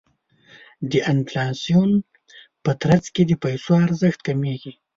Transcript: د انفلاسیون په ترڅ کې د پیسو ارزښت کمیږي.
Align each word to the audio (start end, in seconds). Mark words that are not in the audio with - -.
د 0.89 0.91
انفلاسیون 1.11 1.91
په 2.63 2.71
ترڅ 2.81 3.05
کې 3.15 3.23
د 3.25 3.31
پیسو 3.43 3.71
ارزښت 3.85 4.19
کمیږي. 4.27 4.73